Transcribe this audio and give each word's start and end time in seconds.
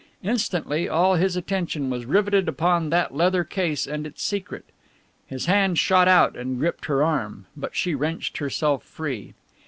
Instantly 0.23 0.89
all 0.89 1.13
his 1.13 1.35
attention 1.35 1.91
was 1.91 2.07
riveted 2.07 2.47
upon 2.47 2.89
that 2.89 3.13
leather 3.13 3.43
case 3.43 3.85
and 3.85 4.07
its 4.07 4.23
secret. 4.23 4.65
His 5.27 5.45
hand 5.45 5.77
shot 5.77 6.07
out 6.07 6.35
and 6.35 6.57
gripped 6.57 6.85
her 6.85 7.03
arm, 7.03 7.45
but 7.55 7.75
she 7.75 7.93
wrenched 7.93 8.37
herself 8.39 8.81
free. 8.83 9.35